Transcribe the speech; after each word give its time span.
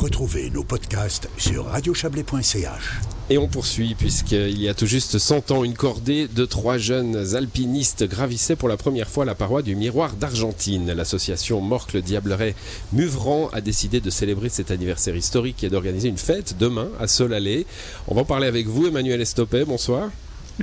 Retrouvez 0.00 0.48
nos 0.48 0.64
podcasts 0.64 1.28
sur 1.36 1.66
radiochablais.ch. 1.66 3.00
Et 3.28 3.36
on 3.36 3.48
poursuit, 3.48 3.94
puisqu'il 3.94 4.58
y 4.58 4.66
a 4.66 4.72
tout 4.72 4.86
juste 4.86 5.18
100 5.18 5.50
ans, 5.50 5.62
une 5.62 5.74
cordée 5.74 6.26
de 6.26 6.46
trois 6.46 6.78
jeunes 6.78 7.36
alpinistes 7.36 8.08
gravissait 8.08 8.56
pour 8.56 8.70
la 8.70 8.78
première 8.78 9.10
fois 9.10 9.26
la 9.26 9.34
paroi 9.34 9.60
du 9.60 9.76
Miroir 9.76 10.14
d'Argentine. 10.14 10.90
L'association 10.90 11.60
Morcle 11.60 12.00
Diableret 12.00 12.54
Muvran 12.94 13.50
a 13.52 13.60
décidé 13.60 14.00
de 14.00 14.08
célébrer 14.08 14.48
cet 14.48 14.70
anniversaire 14.70 15.16
historique 15.16 15.62
et 15.64 15.68
d'organiser 15.68 16.08
une 16.08 16.16
fête 16.16 16.56
demain 16.58 16.88
à 16.98 17.06
Solalé. 17.06 17.66
On 18.08 18.14
va 18.14 18.22
en 18.22 18.24
parler 18.24 18.46
avec 18.46 18.68
vous, 18.68 18.86
Emmanuel 18.86 19.20
Estopé. 19.20 19.66
Bonsoir. 19.66 20.08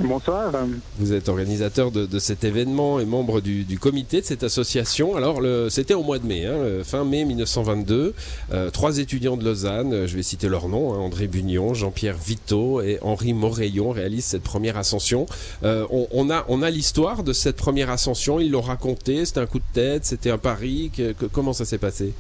Bonsoir. 0.01 0.53
Vous 0.99 1.13
êtes 1.13 1.27
organisateur 1.27 1.91
de, 1.91 2.19
cet 2.19 2.43
événement 2.43 2.99
et 2.99 3.05
membre 3.05 3.41
du, 3.41 3.79
comité 3.79 4.21
de 4.21 4.25
cette 4.25 4.43
association. 4.43 5.15
Alors, 5.15 5.41
c'était 5.69 5.93
au 5.93 6.03
mois 6.03 6.19
de 6.19 6.25
mai, 6.25 6.45
hein, 6.45 6.83
fin 6.83 7.03
mai 7.03 7.25
1922. 7.25 8.13
Euh, 8.51 8.69
trois 8.69 8.99
étudiants 8.99 9.37
de 9.37 9.43
Lausanne, 9.43 10.05
je 10.05 10.15
vais 10.15 10.23
citer 10.23 10.49
leurs 10.49 10.69
noms, 10.69 10.93
hein, 10.93 10.97
André 10.97 11.27
Bugnon, 11.27 11.73
Jean-Pierre 11.73 12.17
Vito 12.17 12.81
et 12.81 12.99
Henri 13.01 13.33
Moreillon 13.33 13.91
réalisent 13.91 14.25
cette 14.25 14.43
première 14.43 14.77
ascension. 14.77 15.25
Euh, 15.63 15.85
on, 15.91 16.29
a, 16.29 16.69
l'histoire 16.69 17.23
de 17.23 17.33
cette 17.33 17.55
première 17.55 17.89
ascension, 17.89 18.39
ils 18.39 18.51
l'ont 18.51 18.61
raconté, 18.61 19.25
c'était 19.25 19.39
un 19.39 19.47
coup 19.47 19.59
de 19.59 19.73
tête, 19.73 20.05
c'était 20.05 20.29
un 20.29 20.37
pari. 20.37 20.91
comment 21.31 21.53
ça 21.53 21.65
s'est 21.65 21.77
passé? 21.77 22.13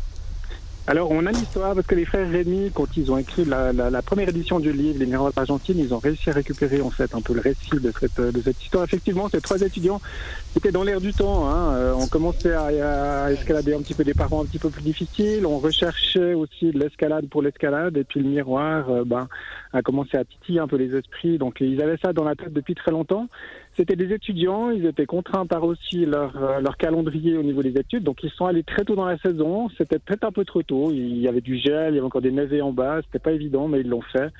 Alors, 0.89 1.11
on 1.11 1.25
a 1.25 1.31
l'histoire 1.31 1.75
parce 1.75 1.85
que 1.85 1.95
les 1.95 2.05
frères 2.05 2.29
Rémy, 2.31 2.71
quand 2.73 2.95
ils 2.95 3.11
ont 3.11 3.17
écrit 3.17 3.43
la, 3.43 3.73
la, 3.73 3.89
la 3.89 4.01
première 4.01 4.29
édition 4.29 4.57
du 4.57 4.71
livre 4.71 4.97
Les 4.99 5.05
Miroirs 5.05 5.33
d'Argentine, 5.33 5.77
ils 5.77 5.93
ont 5.93 5.99
réussi 5.99 6.29
à 6.29 6.33
récupérer 6.33 6.79
en 6.79 6.89
fait 6.89 7.13
un 7.13 7.19
peu 7.19 7.33
le 7.33 7.41
récit 7.41 7.75
de 7.75 7.91
cette, 7.99 8.21
de 8.21 8.41
cette 8.41 8.63
histoire. 8.63 8.85
Effectivement, 8.85 9.27
ces 9.27 9.41
trois 9.41 9.59
étudiants 9.59 9.99
étaient 10.55 10.71
dans 10.71 10.83
l'air 10.83 11.01
du 11.01 11.11
temps. 11.11 11.49
Hein. 11.49 11.73
Euh, 11.73 11.93
on 11.93 12.07
commençait 12.07 12.53
à, 12.53 13.25
à, 13.25 13.31
escalader 13.33 13.73
un 13.73 13.81
petit 13.81 13.95
peu 13.95 14.05
des 14.05 14.13
parents 14.13 14.41
un 14.41 14.45
petit 14.45 14.59
peu 14.59 14.69
plus 14.69 14.81
difficiles. 14.81 15.45
On 15.45 15.59
recherchait 15.59 16.33
aussi 16.33 16.71
de 16.71 16.79
l'escalade 16.79 17.27
pour 17.27 17.41
l'escalade. 17.41 17.97
Et 17.97 18.05
puis 18.05 18.21
le 18.21 18.29
miroir 18.29 18.89
euh, 18.89 19.03
ben, 19.05 19.27
a 19.73 19.81
commencé 19.81 20.15
à 20.15 20.23
titiller 20.23 20.61
un 20.61 20.69
peu 20.69 20.77
les 20.77 20.95
esprits. 20.95 21.37
Donc, 21.37 21.57
ils 21.59 21.81
avaient 21.81 21.97
ça 21.97 22.13
dans 22.13 22.23
la 22.23 22.35
tête 22.35 22.53
depuis 22.53 22.75
très 22.75 22.91
longtemps. 22.91 23.27
C'était 23.77 23.95
des 23.95 24.11
étudiants, 24.11 24.71
ils 24.71 24.87
étaient 24.87 25.05
contraints 25.05 25.45
par 25.45 25.63
aussi 25.63 26.03
leur, 26.07 26.35
euh, 26.35 26.59
leur 26.61 26.77
calendrier 26.77 27.37
au 27.37 27.43
niveau 27.43 27.61
des 27.61 27.79
études, 27.79 28.03
donc 28.03 28.23
ils 28.23 28.31
sont 28.31 28.47
allés 28.47 28.63
très 28.63 28.83
tôt 28.83 28.95
dans 28.95 29.05
la 29.05 29.19
saison. 29.19 29.69
C'était 29.77 29.99
peut-être 29.99 30.23
un 30.23 30.31
peu 30.31 30.45
trop 30.45 30.63
tôt. 30.63 30.89
Il 30.91 31.19
y 31.19 31.27
avait 31.27 31.41
du 31.41 31.59
gel, 31.59 31.93
il 31.93 31.95
y 31.95 31.97
avait 31.99 32.07
encore 32.07 32.23
des 32.23 32.31
navets 32.31 32.61
en 32.61 32.71
bas. 32.71 33.01
C'était 33.05 33.19
pas 33.19 33.33
évident, 33.33 33.67
mais 33.67 33.81
ils 33.81 33.87
l'ont 33.87 34.01
fait. 34.01 34.33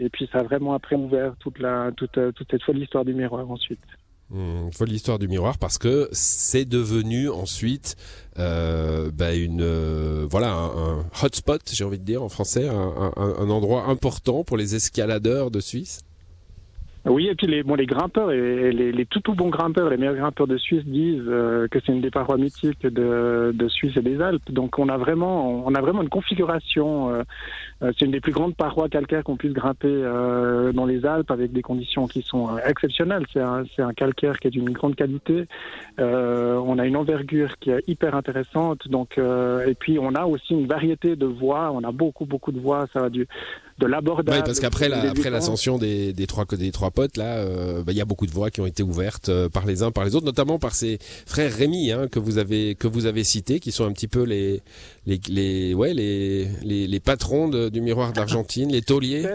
Et 0.00 0.08
puis 0.08 0.26
ça 0.32 0.38
a 0.38 0.42
vraiment 0.42 0.72
après 0.72 0.96
ouvert 0.96 1.34
toute 1.38 1.58
la 1.58 1.90
toute, 1.94 2.16
euh, 2.16 2.32
toute 2.32 2.50
cette 2.50 2.62
folle 2.62 2.78
histoire 2.78 3.04
du 3.04 3.12
miroir 3.12 3.50
ensuite. 3.50 3.80
Mmh, 4.30 4.70
folle 4.72 4.92
histoire 4.92 5.18
du 5.18 5.28
miroir 5.28 5.58
parce 5.58 5.76
que 5.76 6.08
c'est 6.12 6.66
devenu 6.66 7.28
ensuite 7.28 7.96
euh, 8.38 9.10
bah 9.10 9.34
une 9.34 9.64
voilà 10.30 10.52
un, 10.52 11.04
hotspot 11.22 11.62
j'ai 11.72 11.84
envie 11.84 11.98
de 11.98 12.04
dire 12.04 12.22
en 12.22 12.28
français 12.28 12.68
un 12.68 13.50
endroit 13.50 13.86
important 13.86 14.44
pour 14.44 14.56
les 14.56 14.74
escaladeurs 14.74 15.50
de 15.50 15.60
Suisse. 15.60 16.02
Oui, 17.08 17.28
et 17.28 17.34
puis 17.34 17.46
les, 17.46 17.62
bon, 17.62 17.74
les 17.74 17.86
grimpeurs 17.86 18.32
et 18.32 18.70
les, 18.70 18.92
les 18.92 19.06
tout 19.06 19.20
tout 19.20 19.34
bons 19.34 19.48
grimpeurs, 19.48 19.88
les 19.88 19.96
meilleurs 19.96 20.16
grimpeurs 20.16 20.46
de 20.46 20.56
Suisse 20.58 20.84
disent 20.84 21.22
euh, 21.26 21.66
que 21.68 21.78
c'est 21.84 21.92
une 21.92 22.00
des 22.00 22.10
parois 22.10 22.36
mythiques 22.36 22.82
de, 22.82 23.52
de, 23.54 23.68
Suisse 23.68 23.96
et 23.96 24.02
des 24.02 24.20
Alpes. 24.20 24.50
Donc 24.50 24.78
on 24.78 24.88
a 24.88 24.96
vraiment, 24.96 25.64
on 25.66 25.74
a 25.74 25.80
vraiment 25.80 26.02
une 26.02 26.08
configuration. 26.08 27.10
Euh, 27.10 27.22
euh, 27.82 27.92
c'est 27.98 28.04
une 28.04 28.10
des 28.10 28.20
plus 28.20 28.32
grandes 28.32 28.56
parois 28.56 28.88
calcaires 28.88 29.24
qu'on 29.24 29.36
puisse 29.36 29.52
grimper 29.52 29.88
dans 30.74 30.86
les 30.86 31.06
Alpes 31.06 31.30
avec 31.30 31.52
des 31.52 31.62
conditions 31.62 32.06
qui 32.06 32.22
sont 32.22 32.58
exceptionnelles. 32.58 33.24
C'est 33.32 33.40
un, 33.40 33.64
c'est 33.74 33.82
un 33.82 33.92
calcaire 33.92 34.38
qui 34.38 34.48
est 34.48 34.50
d'une 34.50 34.70
grande 34.70 34.96
qualité. 34.96 35.46
on 35.98 36.78
a 36.78 36.86
une 36.86 36.96
envergure 36.96 37.56
qui 37.58 37.70
est 37.70 37.82
hyper 37.86 38.14
intéressante. 38.14 38.88
Donc 38.88 39.18
et 39.18 39.74
puis 39.74 39.98
on 39.98 40.14
a 40.14 40.24
aussi 40.24 40.54
une 40.54 40.66
variété 40.66 41.16
de 41.16 41.26
voies. 41.26 41.70
On 41.72 41.84
a 41.84 41.92
beaucoup 41.92 42.26
beaucoup 42.26 42.52
de 42.52 42.60
voies. 42.60 42.86
Ça 42.92 43.00
va 43.00 43.10
du 43.10 43.26
de 43.78 43.86
l'abordage. 43.86 44.36
Oui, 44.36 44.42
parce 44.44 44.60
qu'après 44.60 44.88
la, 44.88 45.10
après 45.10 45.30
l'ascension 45.30 45.78
des, 45.78 46.12
des 46.12 46.26
trois 46.26 46.44
des 46.44 46.72
trois 46.72 46.90
potes 46.98 47.16
là, 47.16 47.36
euh, 47.36 47.84
bah, 47.84 47.92
il 47.92 47.98
y 47.98 48.00
a 48.00 48.04
beaucoup 48.04 48.26
de 48.26 48.32
voies 48.32 48.50
qui 48.50 48.60
ont 48.60 48.66
été 48.66 48.82
ouvertes 48.82 49.28
euh, 49.28 49.48
par 49.48 49.66
les 49.66 49.84
uns 49.84 49.92
par 49.92 50.04
les 50.04 50.16
autres, 50.16 50.26
notamment 50.26 50.58
par 50.58 50.74
ces 50.74 50.98
frères 51.26 51.54
Rémi 51.54 51.92
hein, 51.92 52.08
que 52.08 52.18
vous 52.18 52.38
avez 52.38 52.74
que 52.74 52.88
vous 52.88 53.06
avez 53.06 53.22
cités, 53.22 53.60
qui 53.60 53.70
sont 53.70 53.84
un 53.84 53.92
petit 53.92 54.08
peu 54.08 54.24
les 54.24 54.62
les 55.06 55.20
les 55.28 55.74
ouais 55.74 55.94
les 55.94 56.48
les, 56.62 56.88
les 56.88 57.00
patrons 57.00 57.46
de, 57.48 57.68
du 57.68 57.80
miroir 57.80 58.12
d'Argentine, 58.12 58.72
les 58.72 58.82
tauliers 58.82 59.28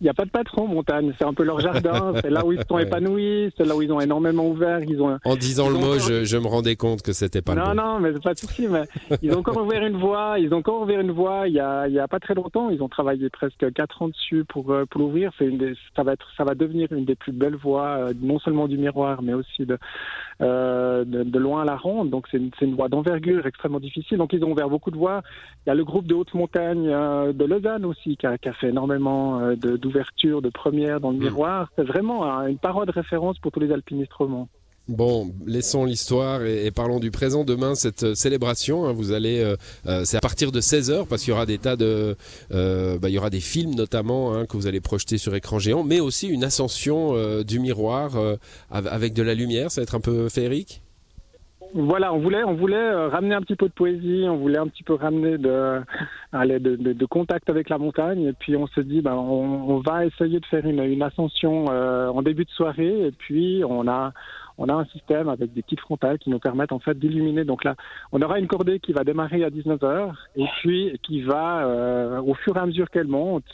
il 0.00 0.04
n'y 0.04 0.10
a 0.10 0.14
pas 0.14 0.24
de 0.24 0.30
patron 0.30 0.66
montagne, 0.66 1.12
c'est 1.18 1.26
un 1.26 1.34
peu 1.34 1.44
leur 1.44 1.60
jardin, 1.60 2.12
c'est 2.22 2.30
là 2.30 2.44
où 2.44 2.52
ils 2.52 2.62
sont 2.68 2.78
épanouis, 2.78 3.52
c'est 3.56 3.66
là 3.66 3.76
où 3.76 3.82
ils 3.82 3.92
ont 3.92 4.00
énormément 4.00 4.46
ouvert. 4.48 4.80
Ils 4.82 5.00
ont, 5.02 5.18
en 5.24 5.36
disant 5.36 5.68
le 5.68 5.74
mot, 5.76 5.98
je, 5.98 6.24
je, 6.24 6.36
me 6.38 6.46
rendais 6.46 6.76
compte 6.76 7.02
que 7.02 7.12
c'était 7.12 7.42
pas 7.42 7.54
non, 7.54 7.70
le 7.70 7.74
Non, 7.74 7.82
non, 7.82 8.00
mais 8.00 8.12
c'est 8.14 8.22
pas 8.22 8.32
de 8.32 8.38
souci. 8.38 8.66
Mais 8.66 8.84
ils 9.20 9.32
ont 9.32 9.40
encore 9.40 9.58
ouvert 9.62 9.84
une 9.84 9.98
voie. 9.98 10.38
Ils 10.38 10.52
ont 10.54 10.58
encore 10.58 10.82
ouvert 10.82 11.00
une 11.00 11.10
voie. 11.10 11.48
Il 11.48 11.54
y 11.54 11.60
a, 11.60 11.86
il 11.86 11.92
y 11.94 11.98
a 11.98 12.08
pas 12.08 12.18
très 12.18 12.34
longtemps. 12.34 12.70
Ils 12.70 12.82
ont 12.82 12.88
travaillé 12.88 13.28
presque 13.28 13.72
quatre 13.74 14.00
ans 14.00 14.08
dessus 14.08 14.44
pour 14.48 14.72
euh, 14.72 14.86
pour 14.86 15.02
l'ouvrir. 15.02 15.32
C'est 15.38 15.46
une 15.46 15.58
des, 15.58 15.74
ça 15.94 16.02
va 16.02 16.14
être, 16.14 16.28
ça 16.36 16.44
va 16.44 16.54
devenir 16.54 16.90
une 16.92 17.04
des 17.04 17.14
plus 17.14 17.32
belles 17.32 17.56
voies, 17.56 17.88
euh, 17.88 18.14
non 18.22 18.38
seulement 18.38 18.68
du 18.68 18.78
miroir, 18.78 19.22
mais 19.22 19.34
aussi 19.34 19.66
de 19.66 19.76
euh, 20.40 21.04
de, 21.04 21.24
de, 21.24 21.38
loin 21.38 21.62
à 21.62 21.64
la 21.66 21.76
ronde. 21.76 22.08
Donc 22.08 22.26
c'est 22.30 22.38
une, 22.38 22.50
une 22.62 22.74
voie 22.74 22.88
d'envergure 22.88 23.46
extrêmement 23.46 23.80
difficile. 23.80 24.16
Donc 24.16 24.32
ils 24.32 24.42
ont 24.44 24.52
ouvert 24.52 24.70
beaucoup 24.70 24.90
de 24.90 24.96
voies. 24.96 25.22
Il 25.66 25.68
y 25.68 25.72
a 25.72 25.74
le 25.74 25.84
groupe 25.84 26.06
de 26.06 26.14
haute 26.14 26.32
montagne 26.32 26.84
de 26.84 27.44
Lausanne 27.44 27.84
aussi 27.84 28.16
qui 28.16 28.26
a, 28.26 28.38
qui 28.38 28.48
a 28.48 28.54
fait 28.54 28.68
énormément 28.68 29.40
de 29.54 29.76
d'ouverture, 29.90 30.42
de 30.42 30.50
première 30.50 31.00
dans 31.00 31.10
le 31.10 31.18
hmm. 31.18 31.22
miroir. 31.22 31.68
C'est 31.76 31.84
vraiment 31.84 32.24
une 32.46 32.58
parole 32.58 32.86
de 32.86 32.92
référence 32.92 33.38
pour 33.38 33.52
tous 33.52 33.60
les 33.60 33.72
alpinistes 33.72 34.12
romans. 34.12 34.48
Bon, 34.90 35.32
laissons 35.46 35.84
l'histoire 35.84 36.44
et, 36.44 36.72
parlons 36.72 36.98
du 36.98 37.12
présent. 37.12 37.44
Demain, 37.44 37.76
cette 37.76 38.02
euh, 38.02 38.14
célébration, 38.16 38.86
hein, 38.86 38.92
vous 38.92 39.12
allez, 39.12 39.38
euh, 39.38 39.54
euh, 39.86 40.04
c'est 40.04 40.16
à 40.16 40.20
partir 40.20 40.50
de 40.50 40.60
16 40.60 40.90
h 40.90 41.06
parce 41.06 41.22
qu'il 41.22 41.30
y 41.30 41.32
aura 41.32 41.46
des 41.46 41.58
tas 41.58 41.76
de, 41.76 42.16
bah, 42.50 43.08
il 43.08 43.14
y 43.14 43.18
aura 43.18 43.30
des 43.30 43.40
films 43.40 43.76
notamment 43.76 44.34
hein, 44.34 44.46
que 44.46 44.56
vous 44.56 44.66
allez 44.66 44.80
projeter 44.80 45.16
sur 45.16 45.32
écran 45.36 45.60
géant, 45.60 45.84
mais 45.84 46.00
aussi 46.00 46.26
une 46.26 46.42
ascension 46.42 47.14
du 47.44 47.60
miroir 47.60 48.18
avec 48.70 49.12
de 49.12 49.22
la 49.22 49.34
lumière. 49.34 49.70
Ça 49.70 49.80
va 49.80 49.84
être 49.84 49.94
un 49.94 50.00
peu 50.00 50.28
féerique? 50.28 50.82
Voilà, 51.74 52.12
on 52.12 52.18
voulait, 52.18 52.42
on 52.42 52.54
voulait 52.54 52.76
euh, 52.76 53.08
ramener 53.08 53.34
un 53.34 53.42
petit 53.42 53.54
peu 53.54 53.68
de 53.68 53.72
poésie, 53.72 54.24
on 54.28 54.36
voulait 54.36 54.58
un 54.58 54.66
petit 54.66 54.82
peu 54.82 54.94
ramener 54.94 55.38
de, 55.38 55.80
de, 56.32 56.92
de, 56.92 57.06
contact 57.06 57.48
avec 57.48 57.68
la 57.68 57.78
montagne. 57.78 58.24
Et 58.24 58.32
puis 58.32 58.56
on 58.56 58.66
se 58.66 58.80
dit, 58.80 59.00
ben, 59.00 59.14
on, 59.14 59.78
va 59.78 60.04
essayer 60.04 60.40
de 60.40 60.46
faire 60.46 60.66
une, 60.66 61.02
ascension 61.02 61.66
euh, 61.70 62.08
en 62.08 62.22
début 62.22 62.44
de 62.44 62.50
soirée. 62.50 63.06
Et 63.06 63.12
puis 63.12 63.62
on 63.66 63.86
a, 63.88 64.12
on 64.58 64.68
a 64.68 64.74
un 64.74 64.84
système 64.86 65.28
avec 65.28 65.52
des 65.52 65.62
petites 65.62 65.80
frontales 65.80 66.18
qui 66.18 66.30
nous 66.30 66.40
permettent 66.40 66.72
en 66.72 66.80
fait 66.80 66.98
d'illuminer. 66.98 67.44
Donc 67.44 67.64
là, 67.64 67.76
on 68.12 68.20
aura 68.20 68.38
une 68.38 68.48
cordée 68.48 68.80
qui 68.80 68.92
va 68.92 69.04
démarrer 69.04 69.44
à 69.44 69.50
19h 69.50 70.12
et 70.36 70.46
puis 70.60 70.98
qui 71.02 71.22
va, 71.22 71.66
euh, 71.66 72.20
au 72.20 72.34
fur 72.34 72.56
et 72.56 72.60
à 72.60 72.66
mesure 72.66 72.90
qu'elle 72.90 73.08
monte, 73.08 73.44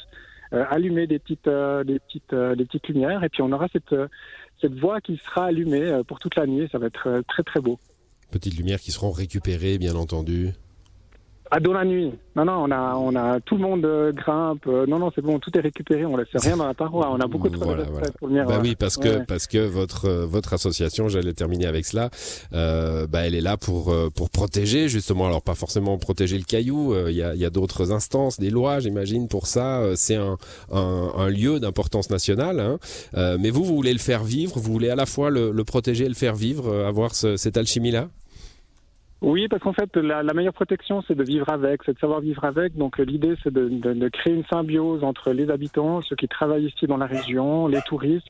allumer 0.53 1.07
des 1.07 1.19
petites, 1.19 1.49
des 1.49 1.99
petites, 1.99 2.35
des 2.35 2.65
petites 2.65 2.89
lumières. 2.89 3.25
Et 3.25 3.29
puis 3.29 3.43
on 3.43 3.53
aura 3.53 3.67
cette, 3.73 3.95
cette 4.61 4.75
voie 4.79 5.01
qui 5.01 5.17
sera 5.19 5.47
allumée 5.47 6.01
pour 6.07 6.19
toute 6.19 6.37
la 6.37 6.47
nuit. 6.47 6.69
Ça 6.71 6.79
va 6.79 6.87
être 6.87 7.23
très 7.27 7.43
très 7.43 7.61
beau. 7.61 7.79
Petites 8.31 8.57
lumières 8.57 8.81
qui 8.81 8.93
seront 8.93 9.11
récupérées, 9.11 9.79
bien 9.79 9.95
entendu. 9.95 10.53
Ah, 11.51 11.61
dans 11.61 11.73
la 11.73 11.85
nuit. 11.85 12.13
Non, 12.35 12.45
non, 12.45 12.65
on 12.65 12.71
a, 12.71 12.95
on 12.97 13.15
a, 13.15 13.41
tout 13.41 13.57
le 13.57 13.63
monde 13.63 13.85
euh, 13.85 14.13
grimpe. 14.13 14.67
Euh, 14.67 14.85
non, 14.87 14.99
non, 14.99 15.11
c'est 15.15 15.23
bon, 15.23 15.39
tout 15.39 15.57
est 15.57 15.61
récupéré. 15.61 16.05
On 16.05 16.17
laisse 16.17 16.29
rien 16.35 16.57
dans 16.57 16.67
la 16.67 16.75
paroi. 16.75 17.11
On 17.11 17.21
a 17.21 17.27
beaucoup 17.27 17.49
de 17.49 17.57
voilà, 17.57 17.85
pour 18.19 18.29
le 18.29 18.45
Bah 18.45 18.59
oui, 18.61 18.75
parce 18.75 18.97
que, 18.97 19.25
parce 19.25 19.47
que 19.47 19.59
votre, 19.59 20.07
euh, 20.07 20.27
votre 20.27 20.53
association, 20.53 21.09
j'allais 21.09 21.33
terminer 21.35 21.67
avec 21.67 21.87
cela, 21.87 22.11
euh, 22.53 23.07
bah, 23.07 23.21
elle 23.27 23.35
est 23.35 23.41
là 23.41 23.57
pour, 23.57 23.95
pour 24.15 24.31
protéger, 24.31 24.89
justement. 24.89 25.27
Alors, 25.27 25.43
pas 25.43 25.55
forcément 25.55 25.97
protéger 25.99 26.37
le 26.37 26.45
caillou. 26.45 26.95
Il 27.09 27.15
y 27.15 27.23
a, 27.23 27.35
y 27.35 27.45
a 27.45 27.51
d'autres 27.51 27.93
instances, 27.93 28.39
des 28.39 28.51
lois, 28.51 28.81
j'imagine, 28.81 29.29
pour 29.29 29.47
ça. 29.47 29.83
C'est 29.95 30.17
un, 30.17 30.37
un, 30.73 31.13
un, 31.17 31.29
lieu 31.29 31.61
d'importance 31.61 32.11
nationale. 32.11 32.61
Hein. 32.61 32.79
mais 33.39 33.51
vous, 33.51 33.65
vous 33.65 33.77
voulez 33.77 33.93
le 33.93 33.99
faire 33.99 34.25
vivre. 34.25 34.59
Vous 34.59 34.73
voulez 34.73 34.91
à 34.91 34.97
la 34.97 35.07
fois 35.07 35.31
le, 35.31 35.53
le 35.53 35.65
protéger 35.65 36.05
et 36.05 36.09
le 36.09 36.15
faire 36.15 36.35
vivre, 36.35 36.85
avoir 36.85 37.15
ce, 37.15 37.37
cette 37.37 37.57
alchimie-là? 37.57 38.09
Oui, 39.23 39.49
parce 39.49 39.63
qu'en 39.63 39.73
fait, 39.73 39.97
la, 39.97 40.23
meilleure 40.35 40.53
protection, 40.53 41.03
c'est 41.07 41.15
de 41.15 41.25
vivre 41.25 41.49
avec, 41.49 41.83
c'est 41.85 41.95
de 41.95 41.99
savoir 41.99 42.21
vivre 42.21 42.45
avec. 42.45 42.77
Donc, 42.77 42.99
l'idée, 42.99 43.35
c'est 43.43 43.53
de, 43.53 44.09
créer 44.09 44.35
une 44.35 44.45
symbiose 44.45 45.03
entre 45.05 45.33
les 45.33 45.51
habitants, 45.51 46.03
ceux 46.03 46.17
qui 46.17 46.29
travaillent 46.29 46.67
ici 46.67 46.87
dans 46.87 46.99
la 46.99 47.07
région, 47.07 47.67
les 47.67 47.81
touristes, 47.83 48.29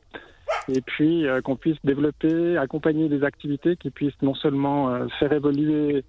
et 0.68 0.80
puis 0.80 1.26
euh, 1.26 1.40
qu'on 1.40 1.56
puisse 1.56 1.78
développer, 1.82 2.56
accompagner 2.56 3.08
des 3.08 3.24
activités 3.24 3.76
qui 3.76 3.90
puissent 3.90 4.20
non 4.22 4.34
seulement 4.34 4.94
euh, 4.94 5.06
faire 5.18 5.32
évoluer 5.32 6.04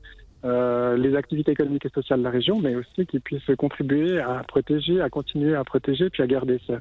euh, 0.45 0.95
les 0.95 1.15
activités 1.15 1.53
économiques 1.53 1.87
et 1.87 1.89
sociales 1.89 2.19
de 2.19 2.23
la 2.23 2.29
région, 2.29 2.59
mais 2.59 2.75
aussi 2.75 3.07
qui 3.07 3.19
puissent 3.19 3.49
contribuer 3.57 4.19
à 4.19 4.43
protéger, 4.47 5.01
à 5.01 5.09
continuer 5.09 5.55
à 5.55 5.63
protéger, 5.63 6.11
puis 6.11 6.21
à 6.21 6.27
garder 6.27 6.61
ce, 6.67 6.73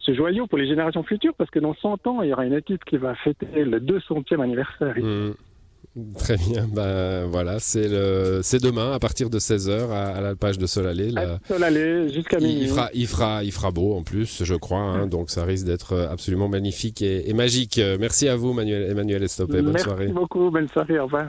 ce 0.00 0.12
joyau 0.12 0.48
pour 0.48 0.58
les 0.58 0.66
générations 0.66 1.04
futures, 1.04 1.34
parce 1.34 1.50
que 1.50 1.60
dans 1.60 1.74
100 1.74 2.04
ans, 2.08 2.22
il 2.22 2.30
y 2.30 2.32
aura 2.32 2.44
une 2.44 2.54
équipe 2.54 2.84
qui 2.84 2.96
va 2.96 3.14
fêter 3.14 3.64
le 3.64 3.78
200e 3.78 4.42
anniversaire. 4.42 4.96
Mmh. 4.98 5.34
Très 6.18 6.36
bien, 6.36 6.66
ben 6.72 7.26
voilà, 7.26 7.58
c'est 7.58 7.88
le, 7.88 8.40
c'est 8.42 8.62
demain 8.62 8.92
à 8.92 8.98
partir 8.98 9.30
de 9.30 9.38
16h 9.38 9.90
à, 9.90 10.16
à 10.16 10.20
l'alpage 10.20 10.58
de 10.58 10.66
Solalé. 10.66 11.10
La... 11.10 11.38
Solalé 11.46 12.12
jusqu'à 12.12 12.38
minuit. 12.38 12.62
Il 12.62 12.68
fera, 12.68 12.90
il 12.94 13.06
fera, 13.06 13.44
il 13.44 13.52
fera 13.52 13.70
beau 13.70 13.94
en 13.94 14.02
plus, 14.02 14.42
je 14.44 14.54
crois, 14.54 14.80
hein, 14.80 15.06
donc 15.06 15.30
ça 15.30 15.44
risque 15.44 15.66
d'être 15.66 15.96
absolument 16.10 16.48
magnifique 16.48 17.02
et, 17.02 17.28
et, 17.28 17.32
magique. 17.32 17.80
Merci 18.00 18.28
à 18.28 18.36
vous, 18.36 18.52
Manuel, 18.52 18.90
Emmanuel 18.90 19.22
Estopé. 19.22 19.62
Bonne 19.62 19.72
Merci 19.72 19.84
soirée. 19.84 20.06
Merci 20.06 20.14
beaucoup, 20.14 20.50
bonne 20.50 20.68
soirée, 20.68 20.98
au 20.98 21.04
revoir. 21.04 21.28